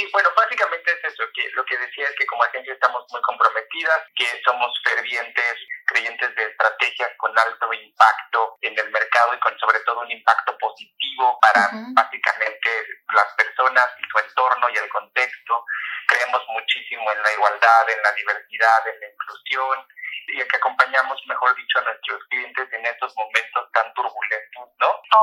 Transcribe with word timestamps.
Sí, 0.00 0.08
bueno, 0.14 0.30
básicamente 0.34 0.92
es 0.92 1.12
eso, 1.12 1.24
que 1.34 1.50
lo 1.52 1.62
que 1.66 1.76
decía 1.76 2.08
es 2.08 2.16
que 2.16 2.24
como 2.24 2.42
agencia 2.42 2.72
estamos 2.72 3.04
muy 3.10 3.20
comprometidas, 3.20 4.00
que 4.16 4.40
somos 4.42 4.72
fervientes 4.82 5.56
creyentes 5.84 6.34
de 6.36 6.44
estrategias 6.44 7.10
con 7.18 7.38
alto 7.38 7.70
impacto 7.70 8.56
en 8.62 8.78
el 8.78 8.90
mercado 8.90 9.34
y 9.34 9.40
con 9.40 9.58
sobre 9.58 9.78
todo 9.80 10.00
un 10.00 10.10
impacto 10.10 10.56
positivo 10.56 11.38
para 11.42 11.68
básicamente 11.92 12.70
las 13.12 13.34
personas 13.34 13.92
y 13.98 14.08
su 14.08 14.18
entorno 14.20 14.70
y 14.70 14.78
el 14.78 14.88
contexto. 14.88 15.66
Creemos 16.06 16.44
muchísimo 16.48 17.12
en 17.12 17.22
la 17.22 17.32
igualdad, 17.32 17.90
en 17.90 18.02
la 18.02 18.12
diversidad, 18.12 18.88
en 18.88 19.00
la 19.00 19.06
inclusión 19.06 19.86
y 20.28 20.40
en 20.40 20.48
que 20.48 20.56
acompañamos, 20.56 21.20
mejor 21.26 21.54
dicho, 21.56 21.78
a 21.78 21.82
nuestros 21.82 22.24
clientes 22.30 22.72
en 22.72 22.86
estos 22.86 23.12
momentos 23.16 23.70
tan 23.72 23.92
turbulentos, 23.92 24.64
¿no? 24.78 25.00
Esto 25.04 25.18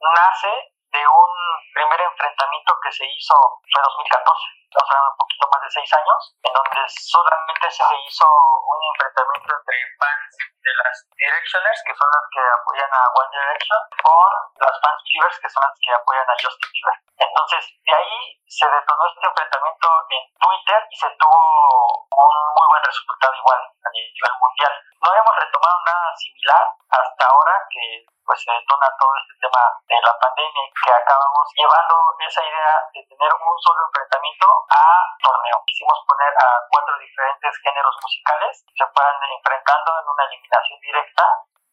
nace 0.00 0.79
de 0.90 1.06
un 1.06 1.30
primer 1.74 2.00
enfrentamiento 2.00 2.74
que 2.82 2.92
se 2.92 3.06
hizo 3.06 3.34
fue 3.62 3.82
2014, 3.82 4.60
o 4.70 4.86
sea, 4.86 4.98
un 5.10 5.16
poquito 5.16 5.48
más 5.50 5.62
de 5.62 5.70
seis 5.70 5.90
años, 5.94 6.20
en 6.42 6.52
donde 6.52 6.82
solamente 6.88 7.70
se 7.70 7.84
hizo 8.06 8.26
un 8.26 8.80
enfrentamiento 8.94 9.54
entre 9.54 9.76
fans 9.98 10.34
de 10.62 10.72
las 10.82 10.96
Directioners, 11.16 11.82
que 11.86 11.94
son 11.94 12.08
las 12.10 12.26
que 12.30 12.42
apoyan 12.42 12.90
a 12.90 13.02
One 13.14 13.32
Direction, 13.34 13.80
con 14.02 14.30
las 14.60 14.76
fans 14.82 15.02
Believers, 15.06 15.38
que 15.40 15.50
son 15.50 15.62
las 15.62 15.76
que 15.78 15.90
apoyan 15.94 16.26
a 16.30 16.36
Justin 16.38 16.70
Bieber. 16.74 16.98
Entonces, 17.18 17.62
de 17.86 17.94
ahí 17.94 18.18
se 18.46 18.66
detonó 18.66 19.02
este 19.06 19.26
enfrentamiento 19.26 19.88
en 20.10 20.22
Twitter 20.38 20.80
y 20.90 20.96
se 20.96 21.10
tuvo 21.18 21.38
un 22.10 22.36
muy 22.54 22.68
resultado 22.90 23.34
igual 23.38 23.62
a 23.62 23.88
nivel 23.94 24.34
mundial. 24.42 24.74
No 25.00 25.10
habíamos 25.10 25.36
retomado 25.38 25.78
nada 25.86 26.08
similar 26.16 26.64
hasta 26.90 27.22
ahora 27.24 27.54
que 27.70 28.04
pues 28.26 28.38
se 28.42 28.52
detona 28.52 28.86
todo 28.98 29.10
este 29.16 29.34
tema 29.42 29.62
de 29.86 29.98
la 30.02 30.14
pandemia 30.18 30.62
y 30.62 30.70
que 30.70 30.92
acabamos 30.92 31.46
llevando 31.54 31.94
esa 32.20 32.42
idea 32.46 32.74
de 32.94 33.02
tener 33.02 33.30
un 33.34 33.54
solo 33.58 33.80
enfrentamiento 33.90 34.46
a 34.70 34.82
torneo. 35.18 35.58
Quisimos 35.66 35.98
poner 36.06 36.30
a 36.38 36.46
cuatro 36.70 36.94
diferentes 36.98 37.52
géneros 37.58 37.96
musicales 38.02 38.54
que 38.66 38.74
se 38.78 38.86
fueran 38.86 39.18
enfrentando 39.34 39.90
en 39.98 40.06
una 40.14 40.24
eliminación 40.30 40.78
directa 40.78 41.26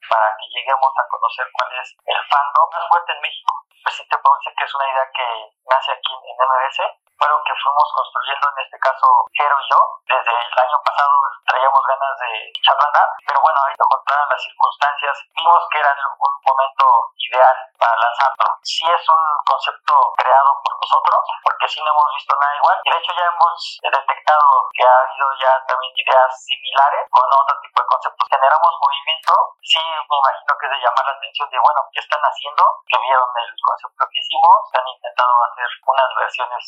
para 0.09 0.33
que 0.39 0.47
lleguemos 0.49 0.91
a 0.97 1.07
conocer 1.09 1.45
cuál 1.53 1.69
es 1.77 1.87
el 2.05 2.19
fandom 2.25 2.67
más 2.73 2.85
fuerte 2.89 3.11
en 3.13 3.21
México. 3.21 3.53
Pues 3.83 3.95
sí 3.95 4.03
te 4.09 4.17
puedo 4.17 4.35
decir 4.41 4.53
que 4.57 4.65
es 4.65 4.73
una 4.73 4.89
idea 4.89 5.07
que 5.13 5.27
nace 5.67 5.91
aquí 5.93 6.13
en 6.13 6.35
MBS, 6.41 6.79
pero 7.19 7.41
que 7.43 7.53
fuimos 7.61 7.87
construyendo 7.93 8.45
en 8.47 8.63
este 8.63 8.79
caso 8.79 9.05
Jero 9.33 9.57
y 9.59 9.69
yo. 9.69 9.79
Desde 10.07 10.31
el 10.31 10.59
año 10.59 10.77
pasado 10.85 11.13
traíamos 11.45 11.81
ganas 11.87 12.13
de 12.19 12.31
echar 12.55 12.77
andar, 12.77 13.09
pero 13.25 13.41
bueno, 13.41 13.59
lo 13.77 13.85
contrario 13.85 14.25
las 14.29 14.43
circunstancias, 14.43 15.15
vimos 15.35 15.61
que 15.71 15.79
era 15.79 15.91
un 16.19 16.31
momento 16.45 16.85
ideal 17.17 17.57
para 17.77 17.95
lanzarlo. 17.97 18.45
Sí 18.63 18.85
es 18.85 19.03
un 19.09 19.23
concepto 19.45 19.93
creado 20.17 20.51
por 20.63 20.73
nosotros, 20.79 21.21
porque 21.43 21.67
sí 21.67 21.81
no 21.83 21.91
hemos 21.91 22.09
visto 22.15 22.35
nada 22.39 22.55
igual, 22.55 22.77
y 22.83 22.91
de 22.91 22.97
hecho 22.97 23.13
ya 23.13 23.25
hemos 23.27 23.79
detectado 23.81 24.47
que 24.73 24.83
ha 24.83 24.99
habido 24.99 25.27
ya 25.39 25.51
también 25.67 25.93
ideas 25.95 26.31
similares 26.43 27.07
con 27.11 27.25
otro 27.25 27.55
tipo 27.61 27.81
de 27.81 27.87
conceptos. 27.87 28.27
Generamos 28.29 28.73
movimiento, 28.81 29.33
sí 29.61 29.81
me 29.81 30.17
imagino 30.17 30.51
que 30.57 30.65
es 30.65 30.71
de 30.71 30.83
llamar 30.83 31.05
la 31.05 31.15
atención 31.17 31.49
de, 31.49 31.59
bueno, 31.59 31.81
¿qué 31.91 31.99
están 31.99 32.21
haciendo? 32.21 32.63
Que 32.87 32.97
vieron 32.99 33.29
el 33.37 33.51
concepto 33.61 34.03
que 34.07 34.19
hicimos, 34.19 34.59
han 34.73 34.87
intentado 34.87 35.33
hacer 35.51 35.69
unas 35.87 36.09
versiones 36.15 36.61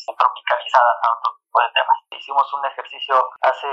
tropicalizadas 0.44 0.96
a 1.02 1.06
otro 1.12 1.39
tipo 1.50 1.60
de 1.60 1.72
temas. 1.74 1.98
Hicimos 2.10 2.54
un 2.54 2.64
ejercicio 2.64 3.30
hace 3.42 3.66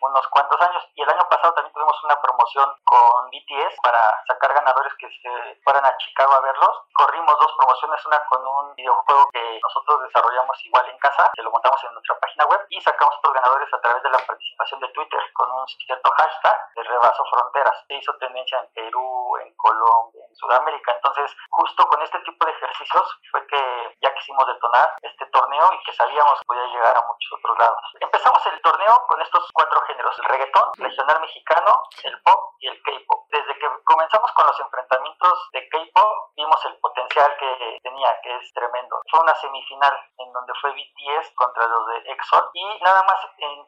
unos 0.00 0.26
cuantos 0.28 0.60
años 0.62 0.82
y 0.94 1.02
el 1.02 1.10
año 1.10 1.28
pasado 1.28 1.52
también 1.52 1.72
tuvimos 1.74 2.04
una 2.04 2.20
promoción 2.20 2.72
con 2.84 3.28
BTS 3.28 3.76
para 3.82 4.00
sacar 4.26 4.54
ganadores 4.54 4.94
que 4.98 5.08
se 5.08 5.60
fueran 5.62 5.84
a 5.84 5.96
Chicago 5.98 6.32
a 6.32 6.40
verlos. 6.40 6.82
Corrimos 6.94 7.38
dos 7.38 7.52
promociones, 7.58 8.06
una 8.06 8.24
con 8.26 8.46
un 8.46 8.74
videojuego 8.74 9.28
que 9.32 9.60
nosotros 9.62 10.02
desarrollamos 10.08 10.56
igual 10.64 10.88
en 10.88 10.98
casa, 10.98 11.30
que 11.34 11.42
lo 11.42 11.50
montamos 11.50 11.82
en 11.84 11.92
nuestra 11.92 12.18
página 12.20 12.46
web 12.46 12.60
y 12.70 12.80
sacamos 12.80 13.14
otros 13.18 13.34
ganadores 13.34 13.68
a 13.74 13.80
través 13.80 14.02
de 14.02 14.10
la 14.10 14.18
participación 14.18 14.80
de 14.80 14.88
Twitter 14.88 15.20
con 15.34 15.50
un 15.50 15.66
cierto 15.68 16.10
hashtag 16.16 16.74
de 16.76 16.82
Rebaso 16.84 17.24
Fronteras. 17.30 17.84
Se 17.88 17.94
hizo 17.94 18.16
tendencia 18.16 18.60
en 18.60 18.72
Perú, 18.72 19.36
en 19.44 19.54
Colombia, 19.56 20.24
en 20.28 20.36
Sudamérica. 20.36 20.92
Entonces, 20.94 21.36
justo 21.50 21.86
con 21.88 22.00
este 22.02 22.20
tipo 22.20 22.46
de 22.46 22.52
ejercicios 22.52 23.18
fue 23.30 23.46
que 23.46 23.96
ya 24.00 24.14
quisimos 24.14 24.46
detonar 24.46 24.88
este 25.02 25.26
torneo 25.26 25.70
y 25.74 25.84
que 25.84 25.92
sabíamos 25.92 26.38
que 26.38 26.46
podía 26.46 26.66
llegar 26.66 26.96
a 26.96 27.06
muchos 27.06 27.17
otros 27.32 27.58
lados. 27.58 27.80
Empezamos 28.00 28.44
el 28.46 28.60
torneo 28.62 29.04
con 29.08 29.20
estos 29.22 29.48
cuatro 29.52 29.80
géneros, 29.82 30.18
el 30.18 30.24
reggaetón, 30.24 30.70
regional 30.76 31.20
mexicano, 31.20 31.82
el 32.04 32.20
pop 32.22 32.54
y 32.60 32.68
el 32.68 32.82
K-pop. 32.82 33.26
Desde 33.30 33.58
que 33.58 33.68
comenzamos 33.84 34.32
con 34.32 34.46
los 34.46 34.60
enfrentamientos 34.60 35.48
de 35.52 35.68
K-pop, 35.68 36.32
vimos 36.36 36.64
el 36.66 36.76
potencial 36.78 37.36
que 37.38 37.78
tenía, 37.82 38.20
que 38.22 38.36
es 38.36 38.52
tremendo. 38.52 39.00
Fue 39.10 39.20
una 39.20 39.34
semifinal 39.36 39.94
en 40.18 40.32
donde 40.32 40.52
fue 40.60 40.72
BTS 40.72 41.34
contra 41.34 41.66
los 41.66 41.86
de 41.86 42.12
EXO 42.12 42.50
y 42.54 42.80
nada 42.82 43.02
más 43.04 43.20
en 43.38 43.66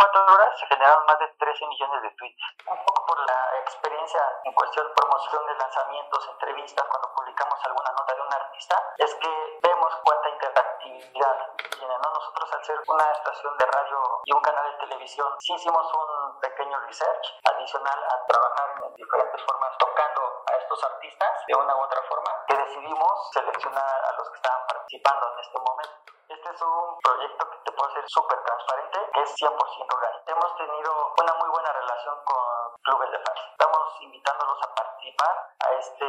24 0.00 0.34
horas 0.34 0.58
se 0.58 0.66
generaron 0.66 1.04
más 1.04 1.18
de 1.18 1.28
13 1.28 1.66
millones 1.66 2.02
de 2.02 2.10
tweets. 2.16 2.42
Un 2.64 2.84
poco 2.86 3.04
por 3.04 3.20
la 3.20 3.58
experiencia 3.60 4.22
en 4.44 4.52
cuestión 4.54 4.88
de 4.88 4.94
promoción 4.94 5.46
de 5.46 5.54
lanzamientos, 5.56 6.28
entrevistas, 6.32 6.86
cuando 6.88 7.14
publicamos 7.14 7.60
alguna 7.66 7.92
nota 7.92 8.14
de 8.14 8.22
un 8.22 8.32
artista, 8.32 8.76
es 8.96 9.14
que 9.16 9.60
vemos 9.60 9.92
cuánta 10.02 10.30
interactividad 10.30 11.36
tiene. 11.76 11.98
¿no? 11.98 12.10
Nosotros 12.14 12.50
al 12.50 12.64
ser 12.64 12.80
una 12.88 13.12
estación 13.12 13.58
de 13.58 13.66
radio 13.66 14.22
y 14.24 14.32
un 14.32 14.40
canal 14.40 14.72
de 14.72 14.78
televisión, 14.88 15.28
sí 15.38 15.52
hicimos 15.52 15.92
un 15.92 16.40
pequeño 16.40 16.80
research 16.80 17.36
adicional 17.44 17.98
a 18.02 18.26
trabajar 18.26 18.82
en 18.82 18.94
diferentes 18.94 19.42
formas 19.44 19.76
tocando 19.76 20.44
a 20.48 20.56
estos 20.56 20.82
artistas 20.82 21.44
de 21.46 21.54
una 21.56 21.76
u 21.76 21.80
otra 21.84 22.00
forma, 22.08 22.44
que 22.48 22.56
decidimos 22.56 23.30
seleccionar 23.34 24.04
a 24.06 24.12
los 24.16 24.30
que 24.30 24.36
estaban 24.36 24.66
participando 24.66 25.32
en 25.34 25.38
este 25.40 25.58
momento. 25.58 26.19
Este 26.40 26.54
es 26.56 26.62
un 26.62 26.98
proyecto 27.04 27.50
que 27.50 27.58
te 27.66 27.72
puedo 27.72 27.92
ser 27.92 28.04
súper 28.08 28.42
transparente, 28.42 28.98
que 29.12 29.20
es 29.20 29.30
100% 29.36 29.52
orgánico. 29.52 30.24
Hemos 30.24 30.56
tenido 30.56 31.12
una 31.20 31.34
muy 31.34 31.50
buena 31.50 31.70
relación 31.70 32.16
con 32.24 32.80
clubes 32.80 33.10
de 33.10 33.18
fans. 33.18 33.40
Estamos 33.52 34.00
invitándolos 34.00 34.56
a 34.62 34.74
participar 34.74 35.36
a 35.60 35.72
este 35.72 36.06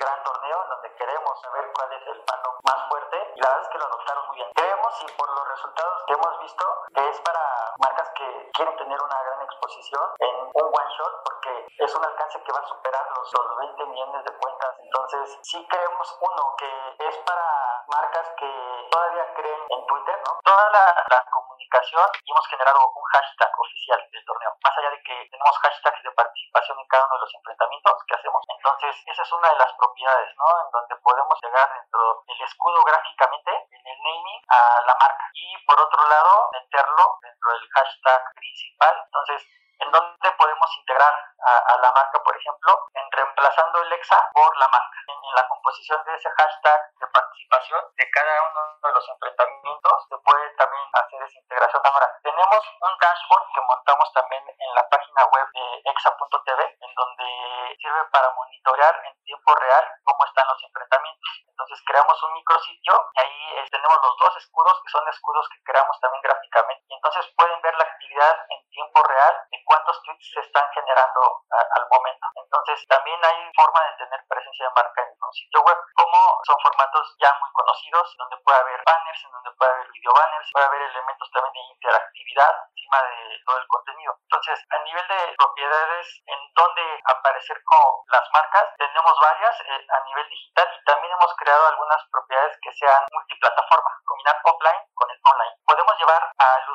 gran 0.00 0.24
torneo 0.24 0.62
en 0.62 0.68
donde 0.70 0.94
queremos 0.94 1.38
saber 1.38 1.70
cuál 1.76 1.92
es 1.92 2.06
el 2.06 2.24
fandom 2.24 2.54
más 2.64 2.88
fuerte 2.88 3.16
la 3.36 3.48
verdad 3.48 3.62
es 3.62 3.68
que 3.68 3.78
lo 3.78 3.86
adoptaron 3.86 4.26
muy 4.26 4.36
bien. 4.36 4.52
Creemos 4.54 5.02
y 5.02 5.12
por 5.12 5.28
los 5.30 5.48
resultados 5.48 6.02
que 6.06 6.12
hemos 6.12 6.40
visto 6.40 6.64
que 6.94 7.08
es 7.08 7.20
para 7.20 7.74
marcas 7.78 8.10
que 8.14 8.50
quieren 8.54 8.76
tener 8.76 9.00
una 9.00 9.22
gran 9.22 9.42
exposición 9.42 10.02
en 10.18 10.36
un 10.52 10.64
one 10.64 10.90
shot 10.96 11.22
porque 11.24 11.66
es 11.78 11.94
un 11.94 12.04
alcance 12.04 12.42
que 12.42 12.52
va 12.52 12.60
a 12.60 12.68
superar 12.68 13.06
los, 13.16 13.32
los 13.32 13.56
20 13.58 13.86
millones 13.86 14.24
de 14.24 14.32
cuentas. 14.38 14.74
Entonces 14.78 15.38
sí 15.42 15.66
creemos 15.68 16.18
uno 16.20 16.54
que 16.56 16.96
es 17.08 17.16
para 17.18 17.84
marcas 17.88 18.28
que 18.38 18.88
todavía 18.90 19.34
creen 19.34 19.60
en 19.68 19.86
Twitter, 19.86 20.18
¿no? 20.26 20.38
Toda 20.44 20.70
la, 20.70 21.04
la, 21.10 21.24
comunicación 21.30 22.06
y 22.24 22.30
hemos 22.30 22.46
generado 22.48 22.78
un 22.78 23.04
hashtag 23.12 23.50
oficial 23.58 23.98
del 24.12 24.24
torneo, 24.24 24.52
más 24.62 24.78
allá 24.78 24.90
de 24.90 25.02
que 25.02 25.28
tenemos 25.30 25.58
hashtags 25.58 26.02
de 26.02 26.10
participación 26.12 26.78
en 26.78 26.86
cada 26.86 27.04
uno 27.06 27.14
de 27.14 27.20
los 27.20 27.34
enfrentamientos 27.34 27.94
que 28.06 28.14
hacemos. 28.14 28.42
Entonces, 28.48 29.02
esa 29.06 29.22
es 29.22 29.32
una 29.32 29.48
de 29.48 29.58
las 29.58 29.72
propiedades, 29.74 30.30
¿no? 30.36 30.46
En 30.64 30.70
donde 30.70 30.96
podemos 30.96 31.38
llegar 31.42 31.68
dentro 31.72 32.22
del 32.26 32.42
escudo 32.42 32.84
en 33.32 33.86
el 33.86 33.98
naming, 34.02 34.42
a 34.48 34.80
la 34.86 34.94
marca. 34.94 35.24
Y 35.34 35.56
por 35.66 35.80
otro 35.80 36.08
lado, 36.08 36.50
meterlo 36.52 37.18
dentro 37.22 37.50
del 37.52 37.68
hashtag 37.70 38.22
principal. 38.34 39.02
Entonces, 39.04 39.42
en 39.80 39.90
donde 39.90 40.30
podemos 40.38 40.70
integrar 40.78 41.12
a, 41.44 41.58
a, 41.58 41.78
la 41.78 41.92
marca, 41.92 42.22
por 42.22 42.36
ejemplo, 42.36 42.86
en 42.94 43.10
reemplazando 43.10 43.82
el 43.82 43.92
EXA 43.92 44.30
por 44.32 44.56
la 44.56 44.68
marca. 44.68 44.98
En, 45.08 45.14
en, 45.14 45.34
la 45.34 45.48
composición 45.48 46.04
de 46.04 46.14
ese 46.14 46.30
hashtag 46.30 46.80
de 47.00 47.06
participación 47.08 47.82
de 47.96 48.10
cada 48.10 48.42
uno 48.50 48.78
de 48.82 48.92
los 48.92 49.08
enfrentamientos 49.08 50.06
se 50.08 50.16
puede 50.18 50.50
también 50.56 50.84
hacer 50.92 51.22
esa 51.22 51.38
integración. 51.38 51.82
Ahora, 51.84 52.08
tenemos 52.22 52.62
un 52.80 52.98
dashboard 52.98 53.46
que 53.54 53.60
montamos 53.60 54.12
también 54.12 54.44
en 54.46 54.74
la 54.74 54.88
página 54.88 55.24
web 55.24 55.48
de 55.52 55.90
exa.tv, 55.90 56.76
en 56.80 56.94
donde 56.94 57.76
sirve 57.80 58.04
para 58.12 58.32
monitorear 58.34 58.94
en 59.04 59.24
tiempo 59.24 59.54
real 59.56 59.84
cómo 60.04 60.24
están 60.24 60.46
los 60.48 60.62
enfrentamientos. 60.62 61.44
Entonces 61.48 61.82
creamos 61.86 62.22
un 62.24 62.34
micrositio 62.34 63.10
y 63.14 63.20
ahí 63.20 63.58
eh, 63.58 63.68
tenemos 63.70 63.98
los 64.02 64.16
dos 64.18 64.36
escudos 64.36 64.73
que 64.84 64.92
son 64.92 65.08
escudos 65.08 65.48
que 65.48 65.64
creamos 65.64 65.96
también 66.00 66.22
gráficamente. 66.22 66.84
Y 66.88 66.94
entonces 66.94 67.24
pueden 67.36 67.60
ver 67.62 67.74
la 67.76 67.84
actividad 67.84 68.36
en 68.50 68.60
tiempo 68.68 69.02
real 69.08 69.34
de 69.50 69.58
cuántos 69.64 70.02
tweets 70.04 70.30
se 70.32 70.40
están 70.40 70.68
generando 70.74 71.20
al 71.50 71.88
momento. 71.88 72.26
Entonces 72.36 72.86
también 72.88 73.18
hay 73.24 73.50
forma 73.56 73.80
de 73.88 73.96
tener 74.04 74.20
presencia 74.28 74.68
de 74.68 74.74
marca 74.74 75.00
en 75.02 75.16
un 75.16 75.32
sitio 75.32 75.60
web, 75.62 75.78
como 75.94 76.18
son 76.44 76.56
formatos 76.62 77.16
ya 77.18 77.32
muy 77.40 77.50
conocidos, 77.52 78.14
donde 78.18 78.36
puede 78.44 78.58
haber 78.58 78.82
banners, 78.84 79.24
en 79.24 79.32
donde 79.32 79.50
puede 79.56 79.72
haber 79.72 79.88
video 79.90 80.12
banners, 80.12 80.50
puede 80.52 80.66
haber 80.66 80.82
elementos 80.82 81.30
también 81.32 81.52
de 81.54 81.74
interactividad 81.74 82.54
de 82.84 83.38
todo 83.44 83.58
el 83.58 83.66
contenido. 83.66 84.16
Entonces, 84.22 84.60
a 84.70 84.78
nivel 84.84 85.08
de 85.08 85.34
propiedades 85.36 86.22
en 86.26 86.40
donde 86.54 86.82
aparecer 87.04 87.56
con 87.64 87.80
las 88.08 88.24
marcas, 88.32 88.64
tenemos 88.78 89.14
varias 89.20 89.60
eh, 89.60 89.86
a 89.88 90.04
nivel 90.04 90.28
digital 90.28 90.68
y 90.74 90.84
también 90.84 91.12
hemos 91.12 91.34
creado 91.36 91.66
algunas 91.68 92.00
propiedades 92.10 92.56
que 92.62 92.72
sean 92.72 93.02
multiplataforma, 93.12 93.90
combinar 94.04 94.36
offline 94.44 94.84
con 94.94 95.10
el 95.10 95.20
online. 95.24 95.56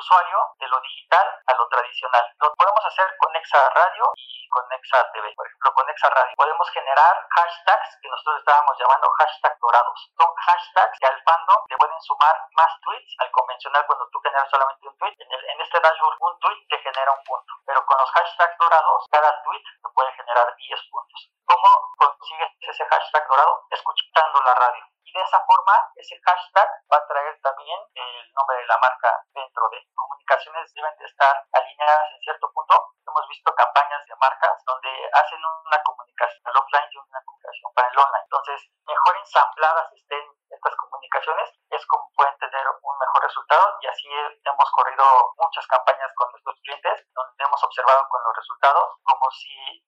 Usuario 0.00 0.40
de 0.58 0.66
lo 0.68 0.80
digital 0.80 1.28
a 1.46 1.52
lo 1.52 1.68
tradicional. 1.68 2.24
Lo 2.40 2.54
podemos 2.54 2.82
hacer 2.86 3.04
con 3.18 3.30
Nexa 3.32 3.68
Radio 3.68 4.10
y 4.16 4.48
con 4.48 4.66
Nexa 4.70 5.04
TV. 5.12 5.28
Por 5.36 5.46
ejemplo, 5.46 5.74
con 5.74 5.84
Nexa 5.84 6.08
Radio 6.08 6.34
podemos 6.36 6.70
generar 6.70 7.14
hashtags 7.36 7.98
que 8.00 8.08
nosotros 8.08 8.38
estábamos 8.38 8.78
llamando 8.78 9.12
hashtags 9.18 9.60
dorados. 9.60 10.10
Son 10.16 10.34
hashtags 10.34 10.98
que 10.98 11.06
al 11.06 11.22
fandom 11.22 11.60
le 11.68 11.76
pueden 11.76 12.00
sumar 12.00 12.34
más 12.56 12.72
tweets 12.80 13.14
al 13.18 13.30
convencional 13.30 13.84
cuando 13.84 14.08
tú 14.08 14.18
generas 14.20 14.48
solamente 14.48 14.88
un 14.88 14.96
tweet. 14.96 15.16
En, 15.20 15.28
en 15.32 15.60
este 15.60 15.80
dashboard, 15.80 16.16
un 16.18 16.38
tweet 16.40 16.66
te 16.70 16.78
genera 16.78 17.12
un 17.12 17.22
punto. 17.24 17.52
Pero 17.66 17.84
con 17.84 17.98
los 17.98 18.10
hashtags 18.10 18.56
dorados, 18.56 19.04
cada 19.12 19.42
tweet 19.42 19.64
te 19.84 19.88
puede 19.92 20.12
generar 20.12 20.48
10 20.56 20.80
puntos. 20.90 21.28
¿Cómo 21.44 21.68
consigues 21.98 22.48
ese 22.62 22.86
hashtag 22.86 23.28
dorado? 23.28 23.66
Escuchando 23.68 24.40
la 24.46 24.54
radio. 24.54 24.89
De 25.20 25.26
esa 25.26 25.44
forma, 25.44 25.76
ese 25.96 26.16
hashtag 26.24 26.68
va 26.90 26.96
a 26.96 27.06
traer 27.06 27.38
también 27.42 27.78
el 27.92 28.32
nombre 28.32 28.56
de 28.56 28.64
la 28.64 28.78
marca 28.78 29.12
dentro 29.34 29.68
de 29.68 29.84
comunicaciones 29.94 30.72
deben 30.72 30.96
de 30.96 31.04
estar 31.04 31.36
alineadas 31.52 32.08
en 32.14 32.20
cierto 32.20 32.50
punto. 32.50 32.88
Hemos 33.06 33.28
visto 33.28 33.54
campañas 33.54 34.00
de 34.08 34.16
marcas 34.16 34.64
donde 34.64 34.88
hacen 35.12 35.38
una 35.44 35.76
comunicación 35.84 36.40
al 36.46 36.56
offline 36.56 36.88
y 36.90 36.96
una 36.96 37.20
comunicación 37.20 37.70
para 37.74 37.88
el 37.88 37.98
online. 37.98 38.24
Entonces, 38.24 38.72
mejor 38.86 39.16
ensambladas 39.18 39.92
estén 39.92 40.24
estas 40.50 40.74
comunicaciones 40.76 41.52
es 41.70 41.86
como 41.86 42.10
pueden 42.16 42.36
tener 42.38 42.64
un 42.82 42.98
mejor 42.98 43.22
resultado 43.22 43.76
y 43.80 43.86
así 43.86 44.08
hemos 44.08 44.70
corrido 44.72 45.04
muchas 45.36 45.66
campañas 45.68 46.10
con 46.16 46.30
nuestros 46.32 46.56
clientes 46.62 47.06
donde 47.14 47.44
hemos 47.44 47.62
observado 47.62 48.08
con 48.08 48.24
los 48.24 48.36
resultados 48.36 48.96
como 49.04 49.30
si, 49.30 49.84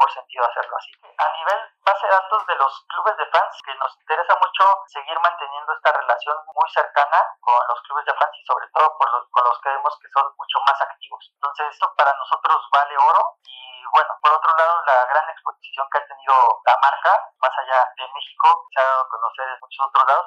mejor 0.00 0.12
sentido 0.12 0.44
hacerlo 0.44 0.76
así. 0.76 0.92
A 1.18 1.28
nivel 1.36 1.60
base 1.84 2.06
de 2.06 2.12
datos 2.12 2.46
de 2.46 2.54
los 2.56 2.72
clubes 2.88 3.16
de 3.16 3.26
fans, 3.26 3.54
que 3.64 3.74
nos 3.74 3.92
interesa 4.00 4.34
mucho 4.40 4.64
seguir 4.86 5.18
manteniendo 5.20 5.72
esta 5.72 5.92
relación 5.92 6.36
muy 6.46 6.70
cercana 6.70 7.20
con 7.40 7.60
los 7.68 7.80
clubes 7.82 8.04
de 8.06 8.14
fans 8.14 8.32
y 8.32 8.44
sobre 8.46 8.66
todo 8.72 8.96
por 8.96 9.12
los, 9.12 9.28
con 9.30 9.44
los 9.44 9.60
que 9.60 9.68
vemos 9.68 9.98
que 10.00 10.08
son 10.08 10.24
mucho 10.38 10.58
más 10.66 10.80
activos. 10.80 11.30
Entonces 11.34 11.66
esto 11.70 11.92
para 11.96 12.12
nosotros 12.16 12.56
vale 12.72 12.96
oro 12.96 13.36
y 13.44 13.84
bueno, 13.92 14.16
por 14.22 14.32
otro 14.32 14.56
lado 14.56 14.84
la 14.86 15.04
gran 15.04 15.28
exposición 15.28 15.86
que 15.92 15.98
ha 15.98 16.06
tenido 16.06 16.34
la 16.64 16.76
marca, 16.80 17.12
más 17.40 17.52
allá 17.58 17.84
de 17.96 18.08
México, 18.08 18.68
se 18.72 18.80
ha 18.80 18.84
dado 18.84 19.02
a 19.02 19.08
conocer 19.08 19.48
en 19.48 19.58
muchos 19.60 19.86
otros 19.86 20.04
lados, 20.06 20.26